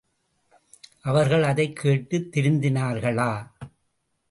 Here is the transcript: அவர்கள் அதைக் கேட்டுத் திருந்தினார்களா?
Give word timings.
அவர்கள் 1.01 1.43
அதைக் 1.43 1.75
கேட்டுத் 1.75 2.37
திருந்தினார்களா? 2.37 3.51